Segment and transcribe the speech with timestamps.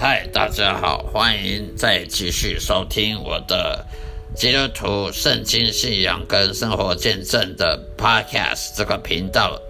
[0.00, 3.84] 嗨，大家好，欢迎再继续收听我的
[4.32, 9.60] 基督徒圣经信仰跟生活见证的 Podcast 这个频道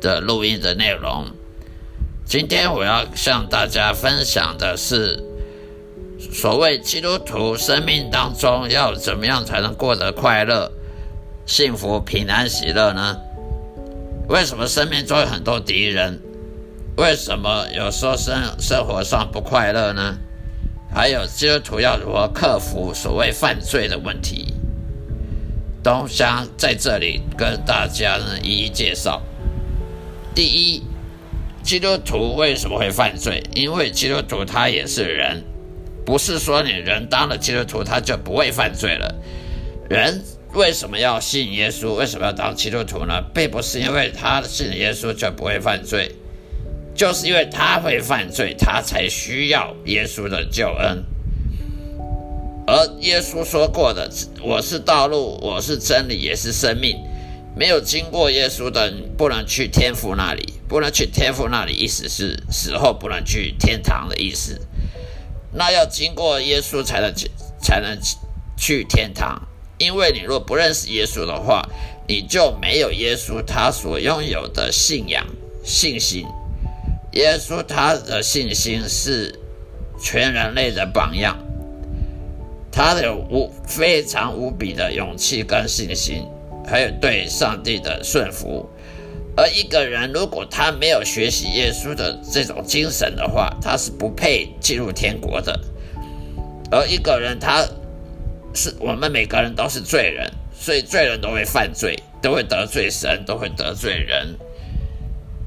[0.00, 1.26] 的录音的内容。
[2.24, 5.22] 今天我要向大家分享的是，
[6.32, 10.72] 所谓基督徒生命当中要怎么样才能过得快乐、
[11.44, 13.18] 幸福、平安、喜乐呢？
[14.30, 16.18] 为什么生命中有很多敌人？
[16.98, 20.18] 为什么有时候生生活上不快乐呢？
[20.92, 24.52] 还有基督徒要如何克服所谓犯罪的问题？
[25.80, 29.22] 东乡在这里跟大家呢一一介绍。
[30.34, 30.82] 第一，
[31.62, 33.44] 基督徒为什么会犯罪？
[33.54, 35.44] 因为基督徒他也是人，
[36.04, 39.14] 不是说你人当了基督徒他就不会犯罪了。
[39.88, 40.20] 人
[40.52, 41.92] 为什么要信耶稣？
[41.92, 43.22] 为什么要当基督徒呢？
[43.32, 46.12] 并不是因为他信耶稣就不会犯罪。
[46.98, 51.04] 就是因为他会犯罪，他才需要耶稣的救恩。
[52.66, 54.10] 而耶稣说过的
[54.42, 56.96] ：“我是道路，我是真理，也是生命。
[57.56, 60.54] 没有经过耶稣的，不能去天父那里。
[60.68, 64.60] 不能去天父那里，意思是死后不能去天堂的意思。
[65.52, 67.14] 那要经过耶稣才能
[67.62, 67.96] 才能
[68.56, 69.46] 去天堂。
[69.78, 71.62] 因为你若不认识耶稣的话，
[72.08, 75.24] 你就没有耶稣他所拥有的信仰
[75.62, 76.26] 信心。”
[77.18, 79.34] 耶稣他的信心是
[80.00, 81.36] 全人类的榜样，
[82.70, 86.24] 他有无非常无比的勇气跟信心，
[86.64, 88.70] 还有对上帝的顺服。
[89.36, 95.58] 而一个人如果他没有学习耶稣的这种精神的话，他是不配进入天国的。
[96.70, 97.66] 而一个人他
[98.54, 104.36] 是我们每个人都是罪人，所以罪人都会犯罪，都会得罪神，都会得罪人。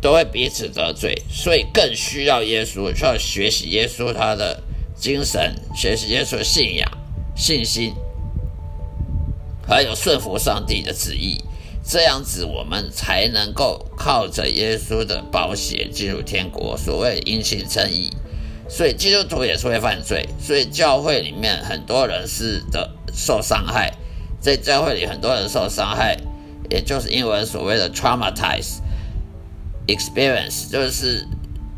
[0.02, 4.64] 都会彼此得罪，所以更需要耶稣，需要学习耶稣他的
[4.96, 6.92] 精神，学习耶稣的信仰、
[7.36, 7.94] 信心，
[9.68, 11.44] 还有顺服上帝的旨意。
[11.84, 16.78] 这样子，我们才能够靠着耶稣的保险进入天国。
[16.78, 18.12] 所谓因信称义，
[18.70, 23.92] 所以基督徒也是会犯罪，所以教会里面很多人是的受伤害，
[24.40, 26.18] 在教会里很多人受伤害，
[26.70, 28.80] 也就是英文所谓的 traumatize。
[29.88, 31.26] Experience 就是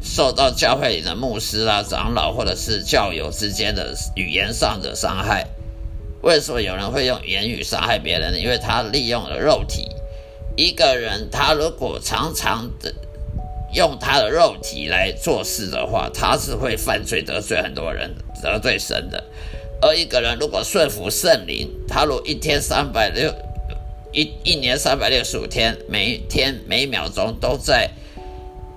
[0.02, 5.48] 受到教会里的牧师啊、长老或者是教友之间的语言上的伤害。
[6.22, 8.40] 为什么有人会用言语伤害别人呢？
[8.40, 9.90] 因为他利用了肉体。
[10.56, 12.94] 一个人他如果常常的
[13.74, 19.24] 用他的肉体来做事的话，他是会犯罪得罪很多人、得罪神的。
[19.82, 23.34] 而一个人如果顺服圣灵，他如一天三百六。
[24.14, 27.90] 一一年三百六十五天，每天每秒钟都在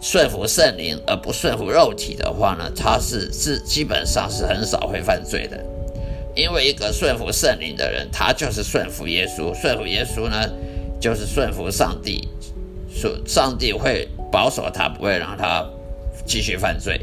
[0.00, 5.62] 顺服圣灵，而不顺服肉体的话呢，他是是基本上是很少会犯罪的。
[6.34, 9.54] 因为一个顺服圣灵的人，他就是顺服耶稣。
[9.54, 10.48] 顺服耶稣呢，
[10.98, 12.28] 就是顺服上帝。
[12.90, 15.66] 说上帝会保守他，不会让他
[16.24, 16.98] 继续犯罪。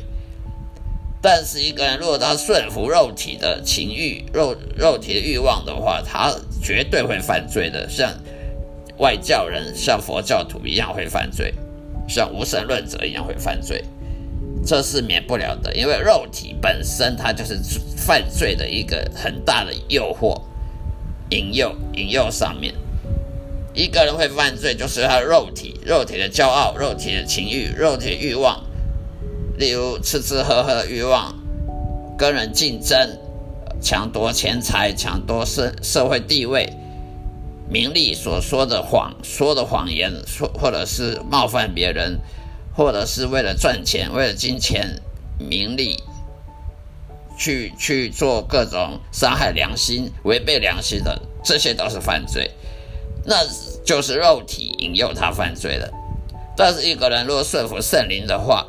[1.23, 7.89] 但是一个人如果他顺服肉体的情欲、肉肉体的欲望的话，他绝对会犯罪的。
[7.89, 8.13] 像
[8.97, 11.53] 外教人、像佛教徒一样会犯罪，
[12.09, 13.81] 像无神论者一样会犯罪，
[14.65, 15.73] 这是免不了的。
[15.73, 17.57] 因为肉体本身它就是
[17.95, 20.41] 犯罪的一个很大的诱惑、
[21.29, 22.75] 引诱、引诱上面。
[23.73, 28.61] 一个人会犯罪，就是他肉体、肉体的骄傲、肉体的情欲、肉体的欲望。
[29.57, 31.35] 例如吃吃喝喝的欲望，
[32.17, 33.19] 跟人竞争，
[33.81, 36.73] 抢夺钱财，抢夺社社会地位、
[37.69, 42.19] 名利所说的谎，说的谎言，说或者是冒犯别人，
[42.75, 44.99] 或者是为了赚钱，为了金钱、
[45.37, 46.01] 名利，
[47.37, 52.49] 去去做各种伤害良心、违背良心的，这些都是犯罪，
[53.25, 53.37] 那
[53.85, 55.91] 就是肉体引诱他犯罪的。
[56.55, 58.67] 但是一个人如果顺服圣灵的话，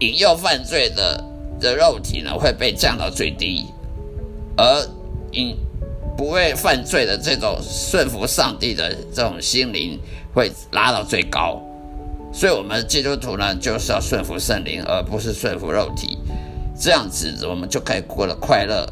[0.00, 1.22] 引诱犯罪的
[1.60, 3.66] 的肉体呢会被降到最低，
[4.56, 4.88] 而
[5.32, 5.56] 引
[6.16, 9.98] 不会犯罪的这种顺服上帝的这种心灵
[10.34, 11.60] 会拉到最高。
[12.32, 16.18] 所以，我们基督徒呢就是要顺服圣灵，而不是顺服肉体。
[16.78, 18.86] 这样子，我们就可以过了快乐、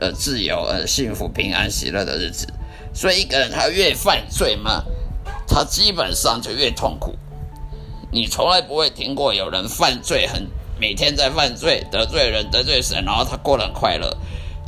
[0.00, 2.48] 呃自由、呃幸福、平安、喜乐的日子。
[2.92, 4.82] 所以，一个人他越犯罪嘛，
[5.46, 7.14] 他基本上就越痛苦。
[8.12, 10.46] 你从来不会听过有人犯罪，很
[10.78, 14.16] 每天在犯罪，得罪人，得罪神，然后他过得很快乐，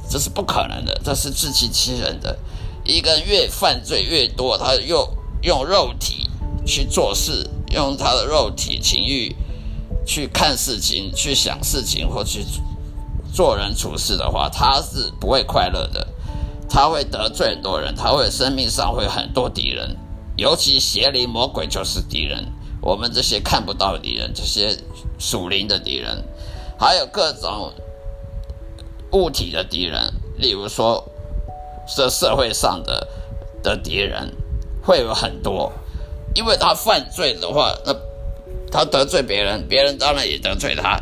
[0.09, 2.39] 这是不可能的，这是自欺欺人的。
[2.85, 6.29] 一个人越犯罪越多，他又用肉体
[6.65, 9.35] 去做事，用他的肉体情欲
[10.07, 12.45] 去看事情、去想事情或去
[13.33, 16.07] 做人处事的话，他是不会快乐的。
[16.69, 19.97] 他会得罪很多人，他会生命上会很多敌人，
[20.37, 22.47] 尤其邪灵魔鬼就是敌人。
[22.83, 24.77] 我们这些看不到的敌人，这些
[25.17, 26.25] 属灵的敌人，
[26.77, 27.73] 还有各种
[29.13, 31.09] 物体的敌人，例如说，
[31.97, 33.07] 这社会上的
[33.63, 34.35] 的敌人
[34.83, 35.73] 会有很多，
[36.35, 37.95] 因为他犯罪的话，那
[38.69, 41.01] 他得罪别人，别人当然也得罪他，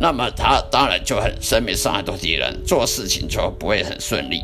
[0.00, 4.42] 那么他当然就很生命上很多敌人，做事情就不会很顺利。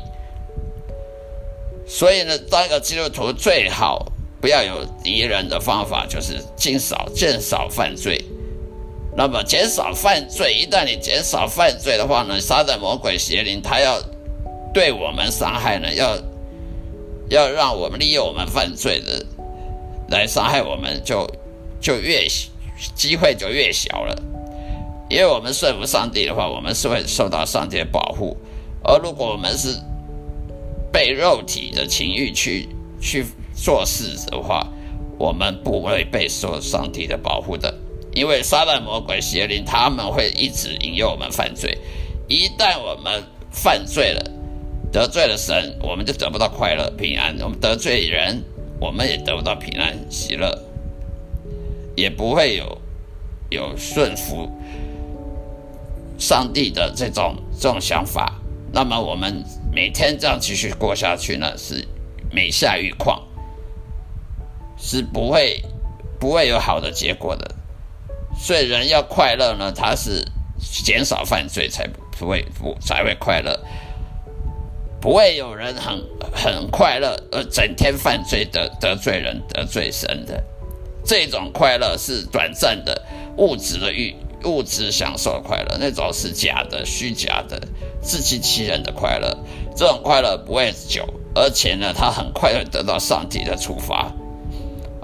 [1.84, 4.11] 所以呢，当一个基督徒最好。
[4.42, 8.22] 不要有敌人的方法就是减少减少犯罪。
[9.16, 14.02] 那么减少犯罪，一旦你减少犯罪的话呢，撒旦魔鬼邪灵他要
[14.74, 16.18] 对我们伤害呢，要
[17.28, 19.24] 要让我们利用我们犯罪的
[20.08, 21.24] 来伤害我们，就
[21.80, 22.26] 就越
[22.96, 24.22] 机会就越小了。
[25.08, 28.36] 因为我们顺服上帝的话，我们是会受到上帝的保护；
[28.82, 29.78] 而如果我们是
[30.90, 32.68] 被肉体的情欲去
[33.00, 33.24] 去。
[33.62, 34.66] 做事的话，
[35.18, 37.72] 我们不会被受上帝的保护的，
[38.12, 41.78] 因为撒旦魔鬼邪灵他们会一直引诱我们犯罪。
[42.28, 43.22] 一旦我们
[43.52, 44.30] 犯罪了，
[44.90, 48.42] 得罪了神，我们就得不到快乐平安；我们得罪人，
[48.80, 50.58] 我们也得不到平安喜乐，
[51.94, 52.78] 也不会有
[53.50, 54.50] 有顺服
[56.18, 58.40] 上帝的这种这种想法。
[58.72, 61.86] 那么我们每天这样继续过下去呢，是
[62.32, 63.22] 每下愈况。
[64.84, 65.62] 是不会
[66.18, 67.54] 不会有好的结果的，
[68.36, 70.26] 所以人要快乐呢，他是
[70.84, 71.86] 减少犯罪才
[72.18, 73.58] 不会不才会快乐，
[75.00, 80.42] 不会有人很很快乐而整天犯罪得得罪人得罪神的，
[81.04, 83.00] 这种快乐是短暂的
[83.36, 87.60] 物质的欲物质享受快乐，那种是假的虚假的
[88.02, 89.38] 自欺欺人的快乐，
[89.76, 94.12] 这种快乐不会久，而且呢，他很快会得到上帝的处罚。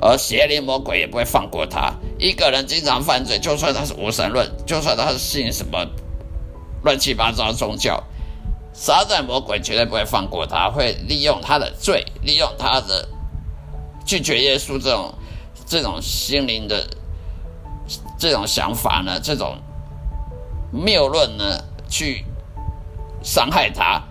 [0.00, 1.92] 而邪灵魔鬼也不会放过他。
[2.18, 5.86] 一个人经常犯罪，就算他是无神论，就算他是信什么
[6.82, 8.02] 乱七八糟宗教，
[8.72, 13.08] 撒旦魔鬼绝对不会放过他，会利用他的罪，利用他的
[14.04, 15.14] 拒绝耶稣这种
[15.66, 16.86] 这种心灵的
[18.18, 19.56] 这种想法呢，这种
[20.72, 22.24] 谬论呢，去
[23.22, 24.02] 伤害他。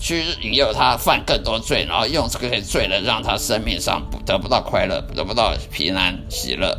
[0.00, 6.76] 去引诱他犯更多罪，然后用这个罪呢，让他生命上得不到快乐，得不到平安喜乐，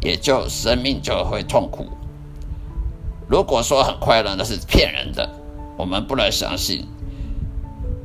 [0.00, 1.86] 也就生命就会痛苦。
[3.28, 5.28] 如果说很快乐，那是骗人的，
[5.76, 6.86] 我们不能相信。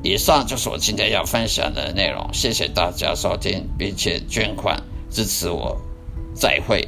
[0.03, 5.79] 以上就是我今天要分享的内容，谢谢大家收听，并且捐款支持我，
[6.35, 6.85] 再会。